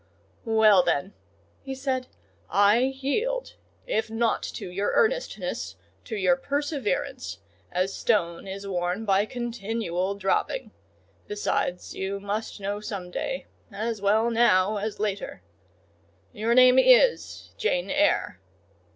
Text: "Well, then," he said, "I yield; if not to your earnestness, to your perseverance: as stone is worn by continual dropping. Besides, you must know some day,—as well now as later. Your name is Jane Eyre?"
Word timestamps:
"Well, 0.45 0.81
then," 0.81 1.13
he 1.61 1.75
said, 1.75 2.07
"I 2.49 2.79
yield; 2.79 3.53
if 3.85 4.09
not 4.09 4.41
to 4.41 4.67
your 4.67 4.93
earnestness, 4.95 5.75
to 6.05 6.15
your 6.15 6.35
perseverance: 6.35 7.37
as 7.71 7.93
stone 7.93 8.47
is 8.47 8.67
worn 8.67 9.05
by 9.05 9.27
continual 9.27 10.15
dropping. 10.15 10.71
Besides, 11.27 11.93
you 11.93 12.19
must 12.19 12.59
know 12.59 12.79
some 12.79 13.11
day,—as 13.11 14.01
well 14.01 14.31
now 14.31 14.77
as 14.77 14.99
later. 14.99 15.43
Your 16.33 16.55
name 16.55 16.79
is 16.79 17.51
Jane 17.55 17.91
Eyre?" 17.91 18.39